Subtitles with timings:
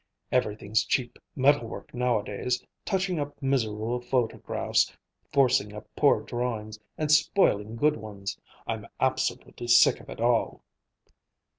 [0.31, 4.91] Everything's cheap metal work nowadays, touching up miserable photographs,
[5.31, 8.35] forcing up poor drawings, and spoiling good ones.
[8.65, 10.63] I'm absolutely sick of it all."